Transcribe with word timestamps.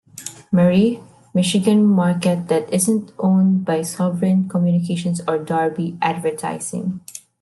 Marie, 0.51 0.99
Michigan 1.31 1.85
market 1.85 2.47
that 2.47 2.67
isn't 2.73 3.11
owned 3.19 3.63
by 3.63 3.83
Sovereign 3.83 4.49
Communications 4.49 5.21
or 5.27 5.37
Darby 5.37 5.95
Advertising. 6.01 7.01